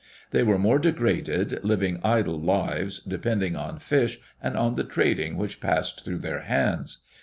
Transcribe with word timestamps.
They 0.31 0.41
were 0.41 0.57
more 0.57 0.79
degraded, 0.79 1.59
living 1.63 1.99
idle 2.03 2.39
lives, 2.41 3.01
depending 3.01 3.55
on 3.55 3.77
fish, 3.77 4.19
and 4.41 4.57
on 4.57 4.73
the 4.73 4.83
trading 4.83 5.37
which 5.37 5.61
passed 5.61 6.03
through 6.03 6.17
their 6.21 6.39
hands. 6.41 7.03